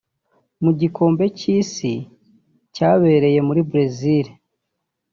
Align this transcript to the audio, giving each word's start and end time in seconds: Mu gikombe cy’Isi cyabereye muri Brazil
Mu 0.63 0.71
gikombe 0.79 1.25
cy’Isi 1.37 1.93
cyabereye 2.75 3.39
muri 3.47 3.61
Brazil 3.69 4.27